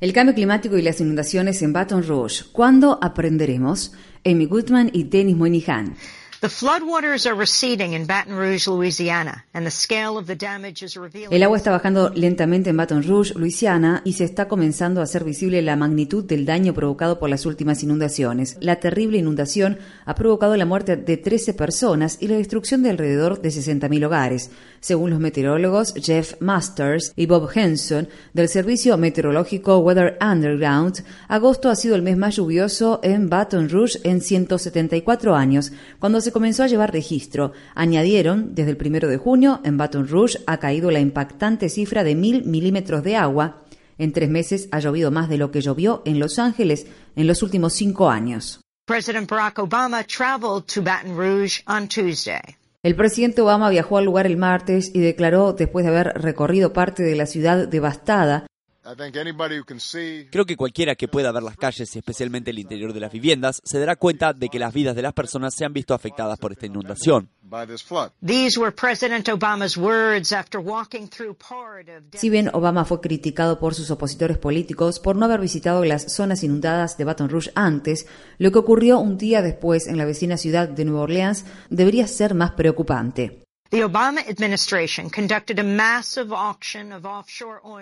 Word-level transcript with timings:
El 0.00 0.14
cambio 0.14 0.34
climático 0.34 0.78
y 0.78 0.82
las 0.82 0.98
inundaciones 0.98 1.60
en 1.60 1.74
Baton 1.74 2.02
Rouge. 2.02 2.44
¿Cuándo 2.52 2.98
aprenderemos? 3.02 3.92
Amy 4.24 4.46
Goodman 4.46 4.88
y 4.94 5.04
Dennis 5.04 5.36
Moynihan. 5.36 5.94
El 11.30 11.42
agua 11.44 11.56
está 11.56 11.70
bajando 11.70 12.10
lentamente 12.16 12.70
en 12.70 12.76
Baton 12.76 13.04
Rouge, 13.04 13.34
Luisiana, 13.36 14.02
y 14.04 14.14
se 14.14 14.24
está 14.24 14.48
comenzando 14.48 14.98
a 14.98 15.04
hacer 15.04 15.22
visible 15.22 15.62
la 15.62 15.76
magnitud 15.76 16.24
del 16.24 16.44
daño 16.44 16.74
provocado 16.74 17.20
por 17.20 17.30
las 17.30 17.46
últimas 17.46 17.84
inundaciones. 17.84 18.56
La 18.58 18.80
terrible 18.80 19.18
inundación 19.18 19.78
ha 20.04 20.16
provocado 20.16 20.56
la 20.56 20.66
muerte 20.66 20.96
de 20.96 21.16
13 21.16 21.54
personas 21.54 22.18
y 22.20 22.26
la 22.26 22.38
destrucción 22.38 22.82
de 22.82 22.90
alrededor 22.90 23.40
de 23.40 23.50
60.000 23.50 24.04
hogares. 24.04 24.50
Según 24.80 25.10
los 25.10 25.20
meteorólogos 25.20 25.94
Jeff 25.94 26.34
Masters 26.40 27.12
y 27.14 27.26
Bob 27.26 27.50
Henson 27.54 28.08
del 28.32 28.48
servicio 28.48 28.98
meteorológico 28.98 29.78
Weather 29.78 30.18
Underground, 30.20 31.04
agosto 31.28 31.70
ha 31.70 31.76
sido 31.76 31.94
el 31.94 32.02
mes 32.02 32.16
más 32.16 32.34
lluvioso 32.34 32.98
en 33.04 33.28
Baton 33.28 33.68
Rouge 33.68 34.00
en 34.02 34.20
174 34.20 35.36
años, 35.36 35.70
cuando 36.00 36.20
se 36.20 36.31
comenzó 36.32 36.64
a 36.64 36.66
llevar 36.66 36.92
registro. 36.92 37.52
Añadieron, 37.74 38.54
desde 38.54 38.70
el 38.70 38.76
primero 38.76 39.08
de 39.08 39.18
junio, 39.18 39.60
en 39.64 39.76
Baton 39.76 40.08
Rouge 40.08 40.38
ha 40.46 40.58
caído 40.58 40.90
la 40.90 41.00
impactante 41.00 41.68
cifra 41.68 42.02
de 42.02 42.14
mil 42.14 42.44
milímetros 42.44 43.04
de 43.04 43.16
agua. 43.16 43.62
En 43.98 44.12
tres 44.12 44.28
meses 44.28 44.68
ha 44.72 44.80
llovido 44.80 45.10
más 45.10 45.28
de 45.28 45.38
lo 45.38 45.50
que 45.50 45.60
llovió 45.60 46.02
en 46.04 46.18
Los 46.18 46.38
Ángeles 46.38 46.86
en 47.14 47.26
los 47.26 47.42
últimos 47.42 47.74
cinco 47.74 48.10
años. 48.10 48.60
President 48.86 49.30
Barack 49.30 49.58
Obama 49.58 50.02
traveled 50.04 50.64
to 50.64 50.82
Baton 50.82 51.16
Rouge 51.16 51.62
on 51.68 51.86
Tuesday. 51.86 52.40
El 52.82 52.96
presidente 52.96 53.40
Obama 53.40 53.70
viajó 53.70 53.98
al 53.98 54.04
lugar 54.04 54.26
el 54.26 54.36
martes 54.36 54.90
y 54.92 54.98
declaró, 54.98 55.52
después 55.52 55.84
de 55.84 55.92
haber 55.92 56.08
recorrido 56.20 56.72
parte 56.72 57.04
de 57.04 57.14
la 57.14 57.26
ciudad 57.26 57.68
devastada, 57.68 58.44
Creo 60.30 60.44
que 60.44 60.56
cualquiera 60.56 60.94
que 60.94 61.08
pueda 61.08 61.32
ver 61.32 61.42
las 61.42 61.56
calles 61.56 61.94
y 61.94 61.98
especialmente 61.98 62.50
el 62.50 62.58
interior 62.58 62.92
de 62.92 63.00
las 63.00 63.12
viviendas 63.12 63.60
se 63.64 63.78
dará 63.78 63.96
cuenta 63.96 64.32
de 64.32 64.48
que 64.48 64.58
las 64.58 64.72
vidas 64.72 64.94
de 64.94 65.02
las 65.02 65.12
personas 65.12 65.54
se 65.54 65.64
han 65.64 65.72
visto 65.72 65.94
afectadas 65.94 66.38
por 66.38 66.52
esta 66.52 66.66
inundación. 66.66 67.28
Si 72.12 72.30
bien 72.30 72.50
Obama 72.52 72.84
fue 72.84 73.00
criticado 73.00 73.58
por 73.58 73.74
sus 73.74 73.90
opositores 73.90 74.38
políticos 74.38 75.00
por 75.00 75.16
no 75.16 75.26
haber 75.26 75.40
visitado 75.40 75.84
las 75.84 76.12
zonas 76.12 76.42
inundadas 76.42 76.96
de 76.96 77.04
Baton 77.04 77.28
Rouge 77.28 77.50
antes, 77.54 78.06
lo 78.38 78.52
que 78.52 78.58
ocurrió 78.58 78.98
un 78.98 79.18
día 79.18 79.42
después 79.42 79.86
en 79.86 79.98
la 79.98 80.04
vecina 80.04 80.36
ciudad 80.36 80.68
de 80.68 80.84
Nueva 80.84 81.02
Orleans 81.02 81.44
debería 81.68 82.06
ser 82.06 82.34
más 82.34 82.52
preocupante. 82.52 83.42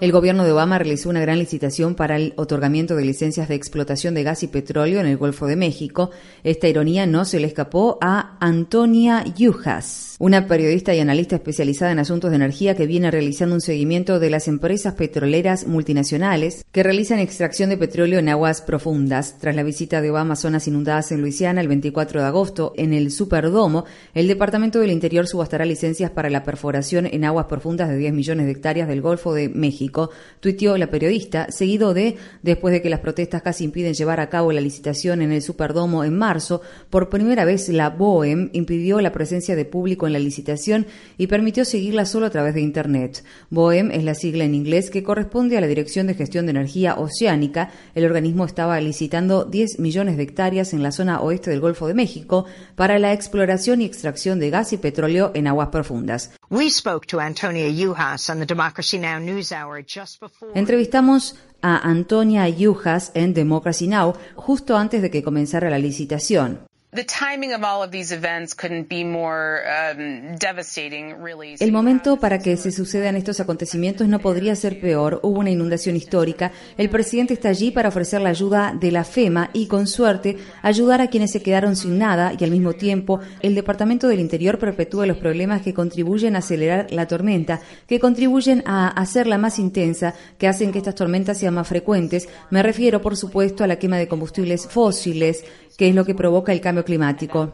El 0.00 0.10
gobierno 0.10 0.44
de 0.44 0.50
Obama 0.50 0.78
realizó 0.80 1.08
una 1.10 1.20
gran 1.20 1.38
licitación 1.38 1.94
para 1.94 2.16
el 2.16 2.34
otorgamiento 2.34 2.96
de 2.96 3.04
licencias 3.04 3.46
de 3.48 3.54
explotación 3.54 4.12
de 4.14 4.24
gas 4.24 4.42
y 4.42 4.48
petróleo 4.48 4.98
en 4.98 5.06
el 5.06 5.16
Golfo 5.16 5.46
de 5.46 5.54
México. 5.54 6.10
Esta 6.42 6.66
ironía 6.66 7.06
no 7.06 7.24
se 7.24 7.38
le 7.38 7.46
escapó 7.46 7.98
a 8.00 8.36
Antonia 8.40 9.22
Yujas, 9.36 10.16
una 10.18 10.48
periodista 10.48 10.92
y 10.92 10.98
analista 10.98 11.36
especializada 11.36 11.92
en 11.92 12.00
asuntos 12.00 12.30
de 12.30 12.36
energía 12.36 12.74
que 12.74 12.88
viene 12.88 13.12
realizando 13.12 13.54
un 13.54 13.60
seguimiento 13.60 14.18
de 14.18 14.30
las 14.30 14.48
empresas 14.48 14.94
petroleras 14.94 15.68
multinacionales 15.68 16.66
que 16.72 16.82
realizan 16.82 17.20
extracción 17.20 17.70
de 17.70 17.78
petróleo 17.78 18.18
en 18.18 18.28
aguas 18.28 18.60
profundas. 18.60 19.38
Tras 19.38 19.54
la 19.54 19.62
visita 19.62 20.00
de 20.00 20.10
Obama 20.10 20.32
a 20.32 20.36
zonas 20.36 20.66
inundadas 20.66 21.12
en 21.12 21.20
Luisiana 21.20 21.60
el 21.60 21.68
24 21.68 22.22
de 22.22 22.26
agosto 22.26 22.72
en 22.76 22.92
el 22.92 23.12
Superdomo, 23.12 23.84
el 24.14 24.26
Departamento 24.26 24.80
del 24.80 24.90
Interior 24.90 25.28
subastará 25.28 25.64
licencias 25.64 25.75
para 26.14 26.30
la 26.30 26.42
perforación 26.42 27.06
en 27.06 27.24
aguas 27.24 27.46
profundas 27.46 27.88
de 27.88 27.96
10 27.96 28.12
millones 28.12 28.46
de 28.46 28.52
hectáreas 28.52 28.88
del 28.88 29.02
Golfo 29.02 29.34
de 29.34 29.48
México, 29.48 30.10
tuiteó 30.40 30.76
la 30.78 30.88
periodista, 30.88 31.46
seguido 31.50 31.94
de, 31.94 32.16
después 32.42 32.72
de 32.72 32.82
que 32.82 32.90
las 32.90 33.00
protestas 33.00 33.42
casi 33.42 33.64
impiden 33.64 33.94
llevar 33.94 34.20
a 34.20 34.28
cabo 34.28 34.52
la 34.52 34.60
licitación 34.60 35.22
en 35.22 35.32
el 35.32 35.42
Superdomo 35.42 36.04
en 36.04 36.16
marzo, 36.16 36.62
por 36.90 37.08
primera 37.08 37.44
vez 37.44 37.68
la 37.68 37.90
BOEM 37.90 38.50
impidió 38.52 39.00
la 39.00 39.12
presencia 39.12 39.56
de 39.56 39.64
público 39.64 40.06
en 40.06 40.12
la 40.12 40.18
licitación 40.18 40.86
y 41.18 41.26
permitió 41.26 41.64
seguirla 41.64 42.06
solo 42.06 42.26
a 42.26 42.30
través 42.30 42.54
de 42.54 42.60
Internet. 42.60 43.24
BOEM 43.50 43.90
es 43.90 44.04
la 44.04 44.14
sigla 44.14 44.44
en 44.44 44.54
inglés 44.54 44.90
que 44.90 45.02
corresponde 45.02 45.56
a 45.56 45.60
la 45.60 45.66
Dirección 45.66 46.06
de 46.06 46.14
Gestión 46.14 46.46
de 46.46 46.50
Energía 46.50 46.94
Oceánica. 46.94 47.70
El 47.94 48.04
organismo 48.04 48.44
estaba 48.44 48.80
licitando 48.80 49.44
10 49.44 49.78
millones 49.78 50.16
de 50.16 50.22
hectáreas 50.22 50.72
en 50.72 50.82
la 50.82 50.92
zona 50.92 51.20
oeste 51.20 51.50
del 51.50 51.60
Golfo 51.60 51.86
de 51.86 51.94
México 51.94 52.46
para 52.74 52.98
la 52.98 53.12
exploración 53.12 53.80
y 53.80 53.84
extracción 53.84 54.38
de 54.38 54.50
gas 54.50 54.72
y 54.72 54.76
petróleo 54.76 55.30
en 55.34 55.46
aguas 55.46 55.65
profundas. 55.70 56.30
Entrevistamos 60.54 61.36
a 61.62 61.88
Antonia 61.88 62.48
Yujas 62.48 63.10
en 63.14 63.34
Democracy 63.34 63.88
Now 63.88 64.14
justo 64.34 64.76
antes 64.76 65.02
de 65.02 65.10
que 65.10 65.22
comenzara 65.22 65.70
la 65.70 65.78
licitación. 65.78 66.60
El 71.60 71.72
momento 71.72 72.16
para 72.18 72.38
que 72.38 72.56
se 72.56 72.72
sucedan 72.72 73.16
estos 73.16 73.40
acontecimientos 73.40 74.08
no 74.08 74.18
podría 74.18 74.56
ser 74.56 74.80
peor. 74.80 75.20
Hubo 75.22 75.40
una 75.40 75.50
inundación 75.50 75.96
histórica. 75.96 76.52
El 76.76 76.90
presidente 76.90 77.34
está 77.34 77.50
allí 77.50 77.70
para 77.70 77.88
ofrecer 77.88 78.20
la 78.20 78.30
ayuda 78.30 78.74
de 78.78 78.90
la 78.90 79.04
FEMA 79.04 79.50
y, 79.52 79.66
con 79.66 79.86
suerte, 79.86 80.36
ayudar 80.62 81.00
a 81.00 81.08
quienes 81.08 81.32
se 81.32 81.42
quedaron 81.42 81.76
sin 81.76 81.98
nada 81.98 82.32
y, 82.38 82.44
al 82.44 82.50
mismo 82.50 82.72
tiempo, 82.72 83.20
el 83.40 83.54
Departamento 83.54 84.08
del 84.08 84.20
Interior 84.20 84.58
perpetúa 84.58 85.06
los 85.06 85.18
problemas 85.18 85.62
que 85.62 85.74
contribuyen 85.74 86.36
a 86.36 86.38
acelerar 86.38 86.90
la 86.90 87.06
tormenta, 87.06 87.60
que 87.86 88.00
contribuyen 88.00 88.62
a 88.66 88.88
hacerla 88.88 89.38
más 89.38 89.58
intensa, 89.58 90.14
que 90.38 90.48
hacen 90.48 90.72
que 90.72 90.78
estas 90.78 90.94
tormentas 90.94 91.38
sean 91.38 91.54
más 91.54 91.68
frecuentes. 91.68 92.28
Me 92.50 92.62
refiero, 92.62 93.02
por 93.02 93.16
supuesto, 93.16 93.64
a 93.64 93.66
la 93.66 93.78
quema 93.78 93.98
de 93.98 94.08
combustibles 94.08 94.66
fósiles, 94.66 95.44
que 95.76 95.88
es 95.88 95.94
lo 95.94 96.04
que 96.04 96.14
provoca 96.14 96.52
el 96.52 96.60
cambio 96.60 96.84
climático. 96.84 97.52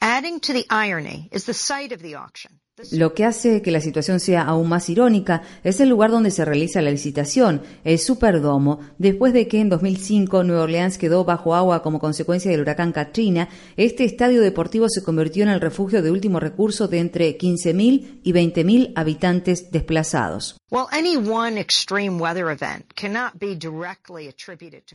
Adding 0.00 0.40
to 0.40 0.52
the 0.52 0.66
irony 0.68 1.28
is 1.32 1.44
the 1.46 1.54
site 1.54 1.92
of 1.94 2.02
the 2.02 2.14
auction. 2.16 2.60
Lo 2.92 3.14
que 3.14 3.24
hace 3.24 3.62
que 3.62 3.70
la 3.70 3.80
situación 3.80 4.20
sea 4.20 4.42
aún 4.42 4.68
más 4.68 4.90
irónica 4.90 5.40
es 5.64 5.80
el 5.80 5.88
lugar 5.88 6.10
donde 6.10 6.30
se 6.30 6.44
realiza 6.44 6.82
la 6.82 6.90
licitación, 6.90 7.62
el 7.84 7.98
Superdomo. 7.98 8.80
Después 8.98 9.32
de 9.32 9.48
que 9.48 9.60
en 9.60 9.70
2005 9.70 10.44
Nueva 10.44 10.64
Orleans 10.64 10.98
quedó 10.98 11.24
bajo 11.24 11.54
agua 11.54 11.82
como 11.82 11.98
consecuencia 11.98 12.50
del 12.50 12.60
huracán 12.60 12.92
Katrina, 12.92 13.48
este 13.78 14.04
estadio 14.04 14.42
deportivo 14.42 14.90
se 14.90 15.02
convirtió 15.02 15.42
en 15.42 15.48
el 15.48 15.62
refugio 15.62 16.02
de 16.02 16.10
último 16.10 16.38
recurso 16.38 16.86
de 16.86 16.98
entre 16.98 17.38
15.000 17.38 18.20
y 18.22 18.32
20.000 18.34 18.92
habitantes 18.94 19.70
desplazados. 19.70 20.60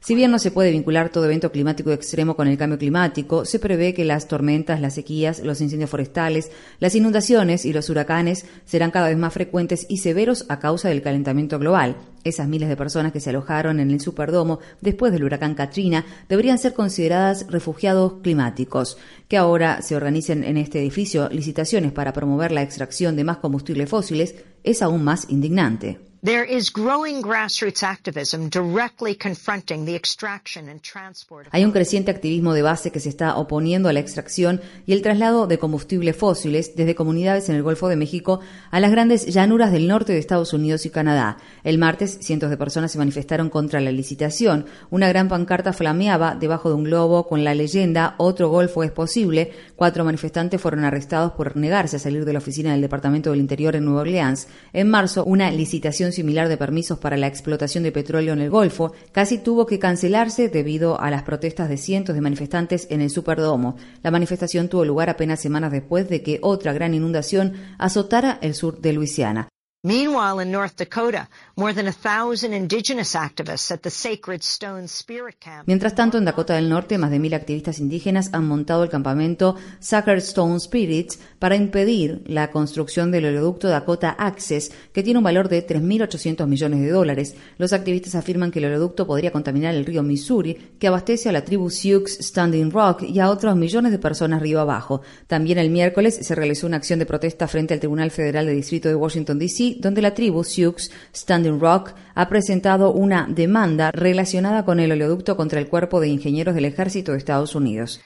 Si 0.00 0.14
bien 0.14 0.30
no 0.30 0.38
se 0.38 0.50
puede 0.50 0.70
vincular 0.72 1.10
todo 1.10 1.24
evento 1.24 1.52
climático 1.52 1.92
extremo 1.92 2.36
con 2.36 2.48
el 2.48 2.58
cambio 2.58 2.78
climático, 2.78 3.44
se 3.44 3.58
prevé 3.58 3.94
que 3.94 4.04
las 4.04 4.26
tormentas, 4.26 4.80
las 4.80 4.94
sequías, 4.94 5.38
los 5.40 5.60
incendios 5.60 5.88
forestales, 5.88 6.50
las 6.80 6.94
inundaciones 6.94 7.64
y 7.64 7.69
los 7.72 7.90
huracanes 7.90 8.46
serán 8.64 8.90
cada 8.90 9.08
vez 9.08 9.16
más 9.16 9.32
frecuentes 9.32 9.86
y 9.88 9.98
severos 9.98 10.46
a 10.48 10.58
causa 10.58 10.88
del 10.88 11.02
calentamiento 11.02 11.58
global. 11.58 11.96
Esas 12.24 12.48
miles 12.48 12.68
de 12.68 12.76
personas 12.76 13.12
que 13.12 13.20
se 13.20 13.30
alojaron 13.30 13.80
en 13.80 13.90
el 13.90 14.00
Superdomo 14.00 14.58
después 14.80 15.12
del 15.12 15.24
huracán 15.24 15.54
Katrina 15.54 16.04
deberían 16.28 16.58
ser 16.58 16.74
consideradas 16.74 17.46
refugiados 17.48 18.14
climáticos. 18.22 18.98
Que 19.28 19.36
ahora 19.36 19.82
se 19.82 19.96
organicen 19.96 20.44
en 20.44 20.56
este 20.56 20.80
edificio 20.80 21.28
licitaciones 21.30 21.92
para 21.92 22.12
promover 22.12 22.52
la 22.52 22.62
extracción 22.62 23.16
de 23.16 23.24
más 23.24 23.38
combustibles 23.38 23.88
fósiles 23.88 24.34
es 24.64 24.82
aún 24.82 25.04
más 25.04 25.26
indignante. 25.30 26.09
Hay 31.50 31.64
un 31.64 31.72
creciente 31.72 32.10
activismo 32.10 32.52
de 32.52 32.60
base 32.60 32.90
que 32.90 33.00
se 33.00 33.08
está 33.08 33.38
oponiendo 33.38 33.88
a 33.88 33.94
la 33.94 34.00
extracción 34.00 34.60
y 34.84 34.92
el 34.92 35.00
traslado 35.00 35.46
de 35.46 35.58
combustibles 35.58 36.14
fósiles 36.14 36.76
desde 36.76 36.94
comunidades 36.94 37.48
en 37.48 37.54
el 37.54 37.62
Golfo 37.62 37.88
de 37.88 37.96
México 37.96 38.40
a 38.70 38.80
las 38.80 38.90
grandes 38.90 39.24
llanuras 39.32 39.72
del 39.72 39.88
norte 39.88 40.12
de 40.12 40.18
Estados 40.18 40.52
Unidos 40.52 40.84
y 40.84 40.90
Canadá. 40.90 41.38
El 41.64 41.78
martes, 41.78 42.18
cientos 42.20 42.50
de 42.50 42.58
personas 42.58 42.92
se 42.92 42.98
manifestaron 42.98 43.48
contra 43.48 43.80
la 43.80 43.90
licitación. 43.90 44.66
Una 44.90 45.08
gran 45.08 45.28
pancarta 45.28 45.72
flameaba 45.72 46.34
debajo 46.34 46.68
de 46.68 46.74
un 46.74 46.84
globo 46.84 47.28
con 47.28 47.44
la 47.44 47.54
leyenda 47.54 48.16
Otro 48.18 48.50
Golfo 48.50 48.82
es 48.82 48.92
posible. 48.92 49.52
Cuatro 49.74 50.04
manifestantes 50.04 50.60
fueron 50.60 50.84
arrestados 50.84 51.32
por 51.32 51.56
negarse 51.56 51.96
a 51.96 51.98
salir 51.98 52.26
de 52.26 52.34
la 52.34 52.40
oficina 52.40 52.72
del 52.72 52.82
Departamento 52.82 53.30
del 53.30 53.40
Interior 53.40 53.74
en 53.74 53.86
Nueva 53.86 54.02
Orleans. 54.02 54.48
En 54.74 54.90
marzo, 54.90 55.24
una 55.24 55.50
licitación 55.50 56.09
similar 56.12 56.48
de 56.48 56.56
permisos 56.56 56.98
para 56.98 57.16
la 57.16 57.26
explotación 57.26 57.84
de 57.84 57.92
petróleo 57.92 58.32
en 58.32 58.40
el 58.40 58.50
Golfo 58.50 58.92
casi 59.12 59.38
tuvo 59.38 59.66
que 59.66 59.78
cancelarse 59.78 60.48
debido 60.48 61.00
a 61.00 61.10
las 61.10 61.22
protestas 61.22 61.68
de 61.68 61.76
cientos 61.76 62.14
de 62.14 62.20
manifestantes 62.20 62.86
en 62.90 63.00
el 63.00 63.10
Superdomo. 63.10 63.76
La 64.02 64.10
manifestación 64.10 64.68
tuvo 64.68 64.84
lugar 64.84 65.10
apenas 65.10 65.40
semanas 65.40 65.72
después 65.72 66.08
de 66.08 66.22
que 66.22 66.38
otra 66.42 66.72
gran 66.72 66.94
inundación 66.94 67.54
azotara 67.78 68.38
el 68.42 68.54
sur 68.54 68.80
de 68.80 68.92
Luisiana. 68.92 69.48
Meanwhile, 69.82 70.42
in 70.42 70.52
North 70.52 70.76
Dakota, 70.76 71.30
more 71.56 71.72
than 71.72 71.88
a 71.88 71.92
thousand 71.92 72.52
indigenous 72.52 73.14
activists 73.14 73.70
at 73.70 73.80
the 73.80 73.88
Sacred 73.88 74.42
Stone 74.42 74.88
Spirit 74.88 75.36
Camp. 75.38 75.66
Mientras 75.66 75.94
tanto, 75.94 76.18
en 76.18 76.26
Dakota 76.26 76.52
del 76.52 76.68
Norte, 76.68 76.98
más 76.98 77.10
de 77.10 77.18
mil 77.18 77.32
activistas 77.32 77.78
indígenas 77.78 78.28
han 78.34 78.46
montado 78.46 78.84
el 78.84 78.90
campamento 78.90 79.56
Sacred 79.78 80.18
Stone 80.18 80.60
Spirits 80.60 81.18
para 81.38 81.56
impedir 81.56 82.22
la 82.26 82.50
construcción 82.50 83.10
del 83.10 83.24
oleoducto 83.24 83.68
Dakota 83.68 84.10
Access, 84.10 84.70
que 84.92 85.02
tiene 85.02 85.16
un 85.16 85.24
valor 85.24 85.48
de 85.48 85.66
3.800 85.66 86.46
millones 86.46 86.80
de 86.82 86.90
dólares. 86.90 87.34
Los 87.56 87.72
activistas 87.72 88.14
afirman 88.14 88.50
que 88.50 88.58
el 88.58 88.66
oleoducto 88.66 89.06
podría 89.06 89.32
contaminar 89.32 89.74
el 89.74 89.86
río 89.86 90.02
Missouri, 90.02 90.74
que 90.78 90.88
abastece 90.88 91.30
a 91.30 91.32
la 91.32 91.46
tribu 91.46 91.70
Sioux 91.70 92.06
Standing 92.06 92.70
Rock 92.70 93.04
y 93.04 93.18
a 93.18 93.30
otros 93.30 93.56
millones 93.56 93.92
de 93.92 93.98
personas 93.98 94.42
río 94.42 94.60
abajo. 94.60 95.00
También 95.26 95.56
el 95.56 95.70
miércoles 95.70 96.18
se 96.20 96.34
realizó 96.34 96.66
una 96.66 96.76
acción 96.76 96.98
de 96.98 97.06
protesta 97.06 97.48
frente 97.48 97.72
al 97.72 97.80
Tribunal 97.80 98.10
Federal 98.10 98.44
de 98.44 98.52
Distrito 98.52 98.86
de 98.86 98.94
Washington, 98.94 99.38
D.C 99.38 99.69
donde 99.80 100.02
la 100.02 100.14
tribu 100.14 100.42
Sioux 100.44 100.90
Standing 101.14 101.60
Rock 101.60 101.92
ha 102.14 102.28
presentado 102.28 102.92
una 102.92 103.26
demanda 103.28 103.90
relacionada 103.92 104.64
con 104.64 104.80
el 104.80 104.92
oleoducto 104.92 105.36
contra 105.36 105.60
el 105.60 105.68
cuerpo 105.68 106.00
de 106.00 106.08
ingenieros 106.08 106.54
del 106.54 106.64
ejército 106.64 107.12
de 107.12 107.18
Estados 107.18 107.54
Unidos. 107.54 108.00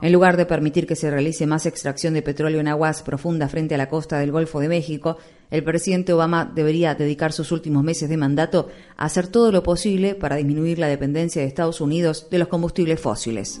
En 0.00 0.12
lugar 0.12 0.36
de 0.38 0.46
permitir 0.46 0.86
que 0.86 0.96
se 0.96 1.10
realice 1.10 1.46
más 1.46 1.66
extracción 1.66 2.14
de 2.14 2.22
petróleo 2.22 2.58
en 2.58 2.68
aguas 2.68 3.02
profundas 3.02 3.50
frente 3.50 3.74
a 3.74 3.78
la 3.78 3.90
costa 3.90 4.18
del 4.18 4.32
Golfo 4.32 4.58
de 4.60 4.68
México, 4.68 5.18
el 5.50 5.62
presidente 5.62 6.14
Obama 6.14 6.50
debería 6.54 6.94
dedicar 6.94 7.34
sus 7.34 7.52
últimos 7.52 7.84
meses 7.84 8.08
de 8.08 8.16
mandato 8.16 8.70
a 8.96 9.04
hacer 9.04 9.28
todo 9.28 9.52
lo 9.52 9.62
posible 9.62 10.14
para 10.14 10.36
disminuir 10.36 10.78
la 10.78 10.88
dependencia 10.88 11.42
de 11.42 11.48
Estados 11.48 11.82
Unidos 11.82 12.28
de 12.30 12.38
los 12.38 12.48
combustibles 12.48 12.98
fósiles. 12.98 13.60